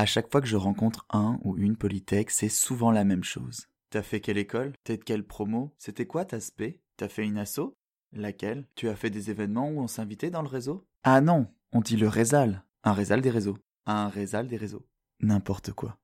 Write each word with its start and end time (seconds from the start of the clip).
À 0.00 0.06
chaque 0.06 0.32
fois 0.32 0.40
que 0.40 0.46
je 0.46 0.56
rencontre 0.56 1.04
un 1.10 1.38
ou 1.44 1.58
une 1.58 1.76
Polytech, 1.76 2.30
c'est 2.30 2.48
souvent 2.48 2.90
la 2.90 3.04
même 3.04 3.22
chose. 3.22 3.66
T'as 3.90 4.00
fait 4.00 4.22
quelle 4.22 4.38
école? 4.38 4.72
T'es 4.82 4.96
de 4.96 5.04
quelle 5.04 5.26
promo? 5.26 5.74
C'était 5.76 6.06
quoi 6.06 6.24
ta 6.24 6.40
spé? 6.40 6.80
T'as 6.96 7.10
fait 7.10 7.26
une 7.26 7.36
asso? 7.36 7.76
Laquelle? 8.10 8.66
Tu 8.76 8.88
as 8.88 8.96
fait 8.96 9.10
des 9.10 9.28
événements 9.28 9.68
où 9.68 9.78
on 9.78 9.88
s'invitait 9.88 10.30
dans 10.30 10.40
le 10.40 10.48
réseau? 10.48 10.86
Ah 11.02 11.20
non, 11.20 11.48
on 11.72 11.82
dit 11.82 11.98
le 11.98 12.08
rézal. 12.08 12.64
Un 12.82 12.94
rézal 12.94 13.20
des 13.20 13.28
réseaux. 13.28 13.58
Un 13.84 14.08
rézal 14.08 14.48
des 14.48 14.56
réseaux. 14.56 14.86
N'importe 15.20 15.74
quoi. 15.74 15.98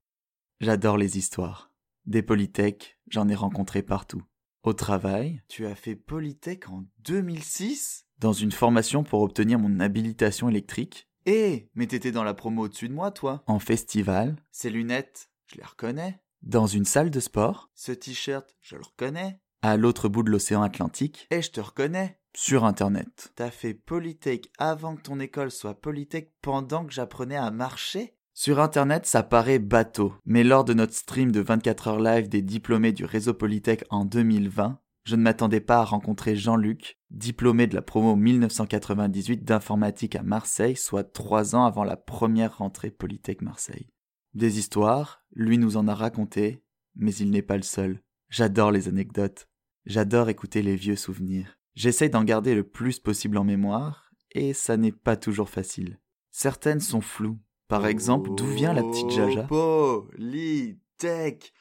J'adore 0.61 0.99
les 0.99 1.17
histoires. 1.17 1.71
Des 2.05 2.21
Polytech, 2.21 2.99
j'en 3.09 3.31
ai 3.31 3.35
rencontré 3.35 3.81
partout. 3.81 4.23
Au 4.63 4.75
travail, 4.75 5.41
tu 5.49 5.65
as 5.65 5.75
fait 5.75 5.97
Polytech 5.97 6.69
en 6.69 6.85
2006 6.99 8.05
Dans 8.19 8.35
une 8.35 8.53
formation 8.53 9.05
pour 9.05 9.23
obtenir 9.23 9.59
mon 9.59 9.81
habilitation 9.81 10.51
électrique? 10.51 11.09
Eh, 11.29 11.69
mais 11.75 11.89
t'étais 11.89 12.13
dans 12.13 12.23
la 12.23 12.35
promo 12.35 12.67
au-dessus 12.67 12.89
de 12.89 12.95
moi, 12.95 13.11
toi 13.11 13.43
En 13.49 13.59
festival 13.59 14.37
Ces 14.53 14.71
lunettes, 14.71 15.29
je 15.47 15.57
les 15.57 15.65
reconnais. 15.65 16.21
Dans 16.43 16.69
une 16.69 16.85
salle 16.85 17.11
de 17.11 17.19
sport 17.19 17.69
Ce 17.75 17.91
t-shirt, 17.91 18.57
je 18.61 18.77
le 18.77 18.83
reconnais. 18.83 19.41
À 19.61 19.77
l'autre 19.77 20.09
bout 20.09 20.23
de 20.23 20.31
l'océan 20.31 20.63
Atlantique 20.63 21.27
Et 21.33 21.43
je 21.43 21.51
te 21.51 21.61
reconnais. 21.61 22.21
Sur 22.37 22.65
Internet. 22.65 23.33
T'as 23.35 23.51
fait 23.51 23.75
Polytech 23.75 24.53
avant 24.59 24.95
que 24.95 25.03
ton 25.03 25.19
école 25.19 25.51
soit 25.51 25.81
Polytech 25.81 26.33
pendant 26.43 26.85
que 26.85 26.93
j'apprenais 26.93 27.35
à 27.35 27.51
marcher? 27.51 28.17
Sur 28.33 28.61
Internet, 28.61 29.07
ça 29.07 29.25
paraît 29.25 29.59
bateau, 29.59 30.15
mais 30.27 30.45
lors 30.45 30.63
de 30.63 30.75
notre 30.75 30.95
stream 30.95 31.33
de 31.33 31.41
24 31.41 31.89
heures 31.89 32.01
live 32.01 32.29
des 32.29 32.43
diplômés 32.43 32.93
du 32.93 33.05
réseau 33.05 33.35
Polytech 33.35 33.83
en 33.91 34.05
2020, 34.05 34.79
je 35.07 35.15
ne 35.15 35.23
m'attendais 35.23 35.61
pas 35.61 35.79
à 35.79 35.85
rencontrer 35.85 36.35
Jean-Luc, 36.35 36.99
diplômé 37.11 37.69
de 37.69 37.77
la 37.77 37.83
promo 37.83 38.17
1998 38.17 39.45
d'informatique 39.45 40.17
à 40.17 40.25
Marseille, 40.25 40.75
soit 40.75 41.05
trois 41.05 41.55
ans 41.55 41.65
avant 41.65 41.85
la 41.85 41.97
première 41.97 42.59
rentrée 42.59 42.91
Polytech 42.91 43.41
Marseille. 43.41 43.87
Des 44.35 44.59
histoires, 44.59 45.25
lui 45.33 45.59
nous 45.59 45.77
en 45.77 45.87
a 45.87 45.95
raconté, 45.95 46.65
mais 46.97 47.15
il 47.15 47.31
n'est 47.31 47.43
pas 47.43 47.57
le 47.57 47.63
seul. 47.63 48.03
J'adore 48.31 48.73
les 48.73 48.89
anecdotes. 48.89 49.49
J'adore 49.85 50.29
écouter 50.29 50.61
les 50.61 50.75
vieux 50.75 50.97
souvenirs. 50.97 51.57
J'essaye 51.77 52.11
d'en 52.11 52.25
garder 52.25 52.57
le 52.57 52.65
plus 52.65 52.99
possible 52.99 53.39
en 53.39 53.45
mémoire, 53.45 54.11
et 54.33 54.55
ça 54.55 54.77
n'est 54.77 54.91
pas 54.91 55.17
toujours 55.17 55.51
facile. 55.51 56.01
Certaines 56.33 56.81
sont 56.81 57.01
floues, 57.01 57.39
par 57.69 57.87
exemple, 57.87 58.31
d'où 58.35 58.47
vient 58.47 58.73
la 58.73 58.83
petite 58.83 59.11
Jaja? 59.11 59.45
Polytech, 59.45 60.73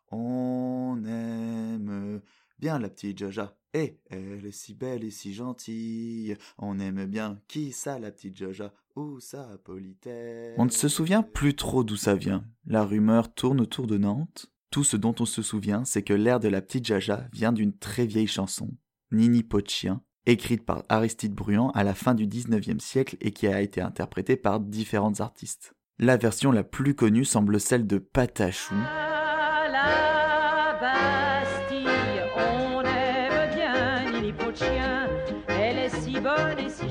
on 0.10 1.04
aime 1.06 2.24
bien 2.66 2.80
la 2.80 2.90
petite 2.90 3.20
Jaja. 3.20 3.56
Eh, 3.76 4.00
elle 4.10 4.44
est 4.44 4.52
si 4.52 4.74
belle 4.74 5.04
et 5.04 5.12
si 5.12 5.36
gentille. 5.36 6.36
On 6.58 6.80
aime 6.80 7.06
bien 7.06 7.40
qui 7.48 7.72
ça, 7.72 8.00
la 8.00 8.10
petite 8.10 8.36
Jaja? 8.36 8.74
Où 8.96 9.20
ça, 9.20 9.60
Polytech 9.64 10.56
On 10.58 10.66
ne 10.66 10.72
se 10.72 10.88
souvient 10.88 11.22
plus 11.22 11.56
trop 11.56 11.84
d'où 11.84 11.96
ça 11.96 12.16
vient. 12.16 12.44
La 12.66 12.84
rumeur 12.84 13.32
tourne 13.32 13.62
autour 13.62 13.86
de 13.86 14.00
Nantes. 14.00 14.52
Tout 14.72 14.84
ce 14.84 14.98
dont 14.98 15.14
on 15.20 15.28
se 15.28 15.44
souvient, 15.44 15.86
c'est 15.86 16.02
que 16.02 16.16
l'air 16.16 16.40
de 16.40 16.48
la 16.48 16.60
petite 16.60 16.88
Jaja 16.88 17.28
vient 17.32 17.52
d'une 17.52 17.78
très 17.78 18.08
vieille 18.08 18.26
chanson, 18.26 18.72
Nini 19.12 19.44
Pot 19.44 19.70
chien, 19.70 20.02
écrite 20.26 20.66
par 20.66 20.86
Aristide 20.90 21.36
Bruand 21.36 21.70
à 21.76 21.84
la 21.84 21.94
fin 21.94 22.16
du 22.16 22.26
19e 22.26 22.80
siècle 22.80 23.16
et 23.22 23.30
qui 23.30 23.46
a 23.46 23.62
été 23.62 23.80
interprétée 23.80 24.38
par 24.38 24.60
différentes 24.60 25.22
artistes. 25.22 25.76
La 26.00 26.18
version 26.18 26.52
la 26.52 26.64
plus 26.64 26.96
connue 26.96 27.26
semble 27.26 27.60
celle 27.60 27.86
de 27.86 28.00
Patachou. 28.00 28.74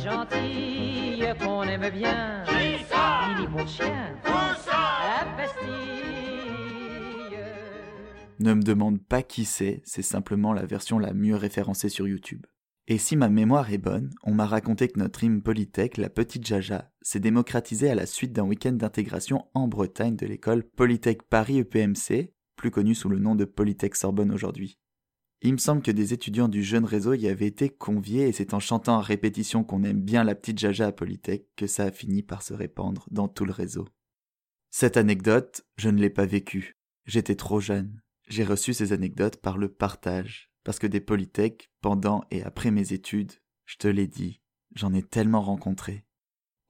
Gentille 0.05 1.27
qu'on 1.41 1.63
aime 1.63 1.91
bien 1.91 2.45
Chien. 3.67 4.15
La. 4.25 5.49
Ne 8.41 8.53
me 8.53 8.63
demande 8.63 9.03
pas 9.03 9.23
qui 9.23 9.45
c'est, 9.47 9.81
c'est 9.85 10.03
simplement 10.03 10.53
la 10.53 10.67
version 10.67 10.99
la 10.99 11.15
mieux 11.15 11.37
référencée 11.37 11.89
sur 11.89 12.07
YouTube. 12.07 12.45
Et 12.89 12.99
si 12.99 13.17
ma 13.17 13.31
mémoire 13.31 13.73
est 13.73 13.79
bonne, 13.79 14.11
on 14.25 14.35
m'a 14.35 14.45
raconté 14.45 14.89
que 14.89 14.99
notre 14.99 15.25
hymne 15.25 15.41
Polytech, 15.41 15.97
la 15.97 16.11
petite 16.11 16.47
Jaja, 16.47 16.91
s'est 17.01 17.21
démocratisé 17.21 17.89
à 17.89 17.95
la 17.95 18.05
suite 18.05 18.35
d'un 18.35 18.45
week-end 18.45 18.73
d'intégration 18.73 19.47
en 19.55 19.69
Bretagne 19.69 20.17
de 20.17 20.27
l'école 20.27 20.65
Polytech 20.65 21.23
Paris 21.23 21.61
EPMC, 21.61 22.35
plus 22.57 22.71
connue 22.71 22.95
sous 22.95 23.09
le 23.09 23.19
nom 23.19 23.35
de 23.35 23.47
Polytech 23.47 23.97
Sorbonne 23.97 24.33
aujourd'hui. 24.33 24.79
Il 25.47 25.53
me 25.53 25.59
semble 25.59 25.83
que 25.83 25.91
des 25.91 26.15
étudiants 26.15 26.49
du 26.49 26.65
jeune 26.65 26.87
réseau 26.87 27.13
y 27.13 27.29
avaient 27.29 27.47
été 27.47 27.69
conviés 27.69 28.27
et 28.29 28.33
c'est 28.33 28.55
en 28.55 28.61
chantant 28.61 28.97
à 28.97 29.03
répétition 29.03 29.63
qu'on 29.63 29.85
aime 29.85 30.01
bien 30.01 30.25
la 30.25 30.35
petite 30.35 30.59
Jaja 30.59 30.87
à 30.87 30.93
Polytech 30.93 31.45
que 31.55 31.67
ça 31.67 31.85
a 31.85 31.91
fini 31.93 32.23
par 32.23 32.41
se 32.41 32.55
répandre 32.55 33.07
dans 33.11 33.29
tout 33.29 33.45
le 33.45 33.53
réseau. 33.53 33.87
Cette 34.71 34.97
anecdote, 34.97 35.67
je 35.77 35.91
ne 35.91 36.01
l'ai 36.01 36.09
pas 36.09 36.25
vécue. 36.25 36.79
J'étais 37.05 37.37
trop 37.37 37.61
jeune. 37.61 38.01
J'ai 38.27 38.43
reçu 38.43 38.73
ces 38.73 38.95
anecdotes 38.95 39.37
par 39.37 39.59
le 39.59 39.69
partage, 39.69 40.51
parce 40.65 40.79
que 40.79 40.87
des 40.87 41.01
polytech, 41.01 41.71
pendant 41.83 42.25
et 42.31 42.43
après 42.43 42.71
mes 42.71 42.95
études, 42.95 43.33
je 43.67 43.77
te 43.77 43.87
l'ai 43.87 44.07
dit, 44.07 44.41
j'en 44.75 44.95
ai 44.95 45.03
tellement 45.03 45.43
rencontré. 45.43 46.07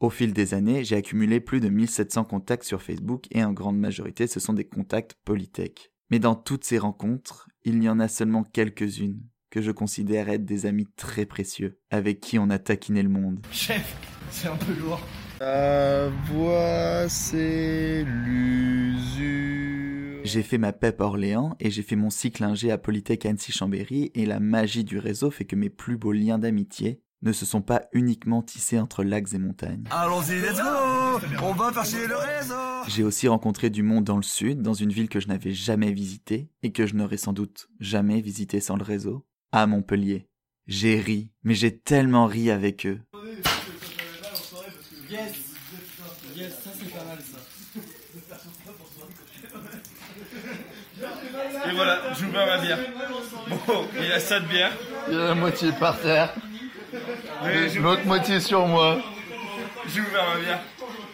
Au 0.01 0.11
fil 0.11 0.33
des 0.33 0.53
années, 0.53 0.83
j'ai 0.83 0.97
accumulé 0.97 1.39
plus 1.39 1.61
de 1.61 1.69
1700 1.69 2.25
contacts 2.25 2.65
sur 2.65 2.83
Facebook 2.83 3.27
et 3.31 3.45
en 3.45 3.53
grande 3.53 3.79
majorité 3.79 4.27
ce 4.27 4.41
sont 4.41 4.53
des 4.53 4.67
contacts 4.67 5.15
polytech. 5.25 5.93
Mais 6.11 6.19
dans 6.19 6.35
toutes 6.35 6.65
ces 6.65 6.79
rencontres, 6.79 7.49
il 7.65 7.83
y 7.83 7.89
en 7.89 7.99
a 8.01 8.09
seulement 8.09 8.45
quelques-unes 8.45 9.21
que 9.51 9.63
je 9.63 9.71
considère 9.71 10.29
être 10.29 10.45
des 10.45 10.67
amis 10.67 10.87
très 10.97 11.27
précieux, 11.27 11.79
avec 11.91 12.21
qui 12.21 12.39
on 12.39 12.51
a 12.51 12.59
taquiné 12.59 13.03
le 13.03 13.09
monde. 13.09 13.39
Chef, 13.53 13.97
c'est 14.31 14.49
un 14.49 14.57
peu 14.57 14.73
lourd. 14.75 15.01
La 15.41 16.09
voix, 16.09 17.09
c'est 17.09 18.05
l'usure. 18.05 19.45
J'ai 20.25 20.43
fait 20.43 20.59
ma 20.59 20.73
PEP 20.73 21.01
Orléans 21.01 21.55
et 21.61 21.71
j'ai 21.71 21.83
fait 21.83 21.97
mon 21.97 22.11
cycle 22.11 22.43
ingé 22.45 22.71
à 22.71 22.79
Polytech 22.79 23.27
Annecy-Chambéry 23.27 24.11
et 24.15 24.27
la 24.27 24.41
magie 24.41 24.85
du 24.85 24.99
réseau 24.99 25.31
fait 25.31 25.45
que 25.45 25.55
mes 25.55 25.71
plus 25.71 25.97
beaux 25.97 26.13
liens 26.13 26.39
d'amitié 26.39 27.01
ne 27.23 27.33
se 27.33 27.47
sont 27.47 27.63
pas 27.63 27.83
uniquement 27.93 28.43
tissés 28.43 28.79
entre 28.79 29.05
lacs 29.05 29.33
et 29.35 29.39
montagnes. 29.39 29.85
Allons-y, 29.91 30.41
let's 30.41 30.57
go 30.57 31.04
On 31.43 31.53
va 31.53 31.73
faire 31.73 31.85
chier 31.85 32.07
le 32.07 32.17
réseau 32.17 32.55
J'ai 32.89 33.05
aussi 33.05 33.29
rencontré 33.29 33.71
du 33.71 33.83
monde 33.83 34.05
dans 34.05 34.17
le 34.17 34.23
sud, 34.23 34.63
dans 34.63 34.75
une 34.75 34.91
ville 34.91 35.09
que 35.09 35.21
je 35.21 35.29
n'avais 35.29 35.53
jamais 35.53 35.93
visitée 35.93 36.49
et 36.63 36.73
que 36.73 36.87
je 36.87 36.95
n'aurais 36.95 37.17
sans 37.19 37.33
doute 37.33 37.69
jamais 37.79 38.21
visité 38.21 38.61
sans 38.61 38.77
le 38.77 38.83
réseau, 38.83 39.25
à 39.53 39.67
Montpellier. 39.67 40.29
J'ai 40.67 40.99
ri, 40.99 41.31
mais 41.43 41.55
j'ai 41.55 41.77
tellement 41.77 42.27
ri 42.27 42.51
avec 42.51 42.87
eux. 42.87 43.01
Yes 45.11 45.33
Yes, 46.35 46.53
ça 46.65 46.71
c'est 46.77 46.91
pas 46.93 47.05
mal 47.05 47.19
ça. 47.21 47.39
Et 51.71 51.75
voilà, 51.75 52.01
j'ouvre 52.19 52.33
ma 52.33 52.59
bière. 52.59 52.79
Bon, 53.67 53.87
il 54.01 54.07
y 54.07 54.13
a 54.13 54.19
ça 54.19 54.41
de 54.41 54.47
bière. 54.47 54.73
Il 55.09 55.15
y 55.15 55.17
a 55.17 55.29
la 55.29 55.35
moitié 55.35 55.71
par 55.73 56.01
terre, 56.01 56.35
l'autre 57.81 58.05
moitié 58.05 58.41
sur 58.41 58.67
moi. 58.67 58.99
j'ouvre 59.87 60.09
ma 60.13 60.41
bière. 60.41 60.61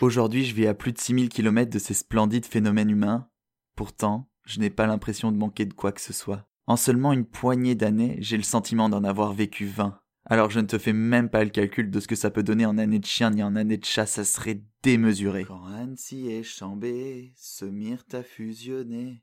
Aujourd'hui, 0.00 0.46
je 0.46 0.54
vis 0.54 0.66
à 0.66 0.72
plus 0.72 0.92
de 0.92 0.98
6000 0.98 1.28
km 1.28 1.70
de 1.70 1.78
ces 1.78 1.92
splendides 1.92 2.46
phénomènes 2.46 2.88
humains. 2.88 3.28
Pourtant, 3.76 4.30
je 4.46 4.58
n'ai 4.58 4.70
pas 4.70 4.86
l'impression 4.86 5.30
de 5.30 5.36
manquer 5.36 5.66
de 5.66 5.74
quoi 5.74 5.92
que 5.92 6.00
ce 6.00 6.14
soit. 6.14 6.48
En 6.66 6.76
seulement 6.76 7.12
une 7.12 7.26
poignée 7.26 7.74
d'années, 7.74 8.16
j'ai 8.20 8.38
le 8.38 8.42
sentiment 8.42 8.88
d'en 8.88 9.04
avoir 9.04 9.34
vécu 9.34 9.66
20. 9.66 10.00
Alors 10.24 10.48
je 10.48 10.60
ne 10.60 10.66
te 10.66 10.78
fais 10.78 10.94
même 10.94 11.28
pas 11.28 11.44
le 11.44 11.50
calcul 11.50 11.90
de 11.90 12.00
ce 12.00 12.08
que 12.08 12.16
ça 12.16 12.30
peut 12.30 12.42
donner 12.42 12.64
en 12.64 12.78
année 12.78 12.98
de 12.98 13.04
chien 13.04 13.30
ni 13.30 13.42
en 13.42 13.56
année 13.56 13.76
de 13.76 13.84
chat, 13.84 14.06
ça 14.06 14.24
serait 14.24 14.62
démesuré. 14.82 15.44
Quand 15.44 15.66
Annecy 15.66 16.30
et 16.30 16.44
Chambé 16.44 17.34
se 17.36 17.66
mirent 17.66 18.06
à 18.12 18.22
fusionner, 18.22 19.22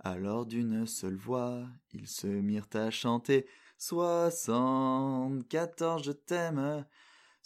alors 0.00 0.44
d'une 0.44 0.86
seule 0.86 1.16
voix, 1.16 1.68
ils 1.92 2.08
se 2.08 2.26
mirent 2.26 2.66
à 2.74 2.90
chanter 2.90 3.46
Soixante-quatorze 3.78 6.04
je 6.04 6.12
t'aime, 6.12 6.84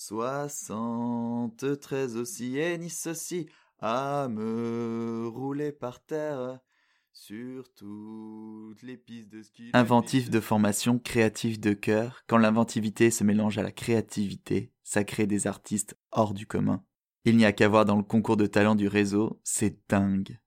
soixante-treize 0.01 2.17
aussi 2.17 2.57
et 2.57 2.79
Nice 2.79 3.07
aussi, 3.07 3.47
à 3.81 4.29
me 4.31 5.29
rouler 5.29 5.73
par 5.73 6.03
terre 6.03 6.59
sur 7.13 7.71
toutes 7.75 8.83
les 8.83 8.97
pistes 8.97 9.29
de 9.29 9.43
ski. 9.43 9.69
Inventif 9.75 10.31
de 10.31 10.41
formation, 10.41 10.99
créatif 10.99 11.61
de 11.61 11.75
cœur, 11.75 12.23
quand 12.27 12.39
l'inventivité 12.39 13.11
se 13.11 13.25
mélange 13.25 13.59
à 13.59 13.63
la 13.63 13.73
créativité, 13.73 14.73
ça 14.85 15.05
crée 15.05 15.27
des 15.27 15.47
artistes 15.47 15.99
hors 16.13 16.33
du 16.33 16.47
commun. 16.47 16.83
Il 17.27 17.37
n'y 17.37 17.45
a 17.45 17.53
qu'à 17.53 17.69
voir 17.69 17.85
dans 17.85 17.97
le 17.97 18.03
concours 18.03 18.39
de 18.39 18.47
talent 18.47 18.77
du 18.77 18.89
réseau, 18.89 19.39
c'est 19.45 19.87
dingue. 19.91 20.41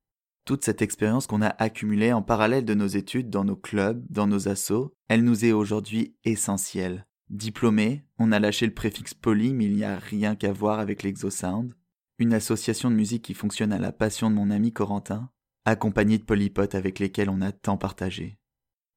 Toute 0.46 0.66
cette 0.66 0.82
expérience 0.82 1.28
qu'on 1.28 1.44
a 1.44 1.56
accumulée 1.62 2.12
en 2.12 2.24
parallèle 2.24 2.66
de 2.66 2.74
nos 2.74 2.88
études 2.88 3.30
dans 3.30 3.46
nos 3.46 3.56
clubs, 3.56 4.04
dans 4.10 4.26
nos 4.26 4.48
assos, 4.48 4.96
elle 5.10 5.24
nous 5.24 5.46
est 5.46 5.52
aujourd'hui 5.52 6.16
essentielle. 6.24 7.06
Diplômé, 7.34 8.06
on 8.20 8.32
a 8.32 8.40
lâché 8.40 8.68
le 8.68 8.76
préfixe 8.76 9.16
poly, 9.16 9.56
mais 9.56 9.66
il 9.66 9.76
n'y 9.76 9.84
a 9.84 9.98
rien 9.98 10.36
qu'à 10.36 10.54
voir 10.54 10.80
avec 10.80 11.02
l'Exosound, 11.02 11.74
une 12.20 12.32
association 12.32 12.92
de 12.92 12.96
musique 12.96 13.24
qui 13.24 13.34
fonctionne 13.34 13.74
à 13.74 13.80
la 13.80 13.92
passion 13.92 14.30
de 14.30 14.36
mon 14.36 14.52
ami 14.52 14.72
Corentin, 14.72 15.32
accompagné 15.66 16.20
de 16.20 16.24
polypotes 16.24 16.76
avec 16.76 17.00
lesquels 17.00 17.32
on 17.32 17.42
a 17.42 17.52
tant 17.52 17.76
partagé. 17.76 18.38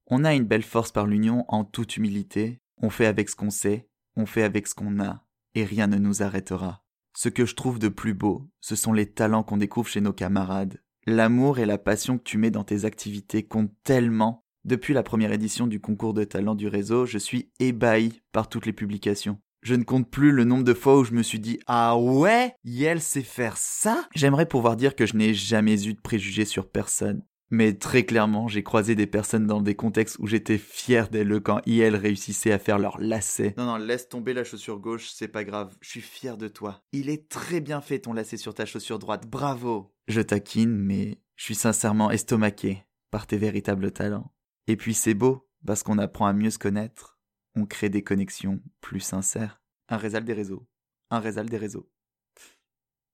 On 0.05 0.23
a 0.23 0.35
une 0.35 0.45
belle 0.45 0.61
force 0.61 0.91
par 0.91 1.07
l'union 1.07 1.45
en 1.47 1.65
toute 1.65 1.97
humilité, 1.97 2.61
on 2.79 2.91
fait 2.91 3.07
avec 3.07 3.29
ce 3.29 3.35
qu'on 3.35 3.49
sait, 3.49 3.89
on 4.15 4.27
fait 4.27 4.43
avec 4.43 4.67
ce 4.67 4.75
qu'on 4.75 4.99
a, 4.99 5.25
et 5.55 5.65
rien 5.65 5.87
ne 5.87 5.97
nous 5.97 6.21
arrêtera. 6.21 6.85
Ce 7.15 7.29
que 7.29 7.47
je 7.47 7.55
trouve 7.55 7.79
de 7.79 7.89
plus 7.89 8.13
beau, 8.13 8.47
ce 8.61 8.75
sont 8.75 8.93
les 8.93 9.11
talents 9.11 9.41
qu'on 9.41 9.57
découvre 9.57 9.87
chez 9.87 10.01
nos 10.01 10.13
camarades, 10.13 10.79
L'amour 11.09 11.59
et 11.59 11.65
la 11.65 11.77
passion 11.77 12.17
que 12.17 12.23
tu 12.23 12.37
mets 12.37 12.51
dans 12.51 12.65
tes 12.65 12.83
activités 12.83 13.41
comptent 13.41 13.71
tellement. 13.85 14.45
Depuis 14.67 14.93
la 14.93 15.01
première 15.01 15.31
édition 15.31 15.65
du 15.65 15.79
concours 15.79 16.13
de 16.13 16.25
talent 16.25 16.53
du 16.53 16.67
réseau, 16.67 17.05
je 17.05 17.17
suis 17.17 17.49
ébahi 17.57 18.21
par 18.33 18.49
toutes 18.49 18.65
les 18.65 18.73
publications. 18.73 19.39
Je 19.61 19.75
ne 19.75 19.85
compte 19.85 20.11
plus 20.11 20.33
le 20.33 20.43
nombre 20.43 20.65
de 20.65 20.73
fois 20.73 20.97
où 20.99 21.05
je 21.05 21.13
me 21.13 21.23
suis 21.23 21.39
dit 21.39 21.57
Ah 21.67 21.97
ouais, 21.97 22.53
Yel 22.65 22.99
sait 22.99 23.21
faire 23.21 23.55
ça? 23.55 24.05
J'aimerais 24.13 24.45
pouvoir 24.45 24.75
dire 24.75 24.97
que 24.97 25.05
je 25.05 25.15
n'ai 25.15 25.33
jamais 25.33 25.87
eu 25.87 25.93
de 25.93 26.01
préjugés 26.01 26.43
sur 26.43 26.69
personne. 26.69 27.23
Mais 27.49 27.75
très 27.75 28.03
clairement, 28.03 28.49
j'ai 28.49 28.61
croisé 28.61 28.93
des 28.93 29.07
personnes 29.07 29.47
dans 29.47 29.61
des 29.61 29.75
contextes 29.75 30.17
où 30.19 30.27
j'étais 30.27 30.57
fier 30.57 31.07
d'elles 31.07 31.39
quand 31.39 31.61
IL 31.65 31.95
réussissait 31.95 32.51
à 32.51 32.59
faire 32.59 32.77
leur 32.77 32.99
lacet. 32.99 33.53
Non, 33.57 33.67
non, 33.67 33.77
laisse 33.77 34.09
tomber 34.09 34.33
la 34.33 34.43
chaussure 34.43 34.79
gauche, 34.79 35.11
c'est 35.13 35.29
pas 35.29 35.45
grave, 35.45 35.77
je 35.79 35.91
suis 35.91 36.01
fier 36.01 36.35
de 36.35 36.49
toi. 36.49 36.83
Il 36.91 37.09
est 37.09 37.29
très 37.29 37.61
bien 37.61 37.79
fait 37.79 37.99
ton 37.99 38.11
lacet 38.11 38.35
sur 38.35 38.53
ta 38.53 38.65
chaussure 38.65 38.99
droite, 38.99 39.29
bravo 39.29 39.93
Je 40.09 40.19
taquine, 40.19 40.75
mais 40.75 41.21
je 41.37 41.45
suis 41.45 41.55
sincèrement 41.55 42.11
estomaqué 42.11 42.83
par 43.11 43.27
tes 43.27 43.37
véritables 43.37 43.91
talents. 43.91 44.29
Et 44.67 44.75
puis 44.75 44.93
c'est 44.93 45.13
beau, 45.13 45.49
parce 45.65 45.81
qu'on 45.83 45.97
apprend 45.97 46.27
à 46.27 46.33
mieux 46.33 46.51
se 46.51 46.59
connaître, 46.59 47.17
on 47.55 47.65
crée 47.65 47.89
des 47.89 48.03
connexions 48.03 48.61
plus 48.81 48.99
sincères. 48.99 49.61
Un 49.87 49.97
réseau 49.97 50.19
des 50.19 50.33
réseaux. 50.33 50.67
Un 51.09 51.19
réseau 51.19 51.43
des 51.43 51.57
réseaux. 51.57 51.89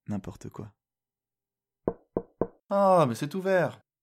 N'importe 0.08 0.50
quoi. 0.50 0.72
Ah, 2.68 3.06
mais 3.08 3.14
c'est 3.14 3.34
ouvert. 3.34 3.83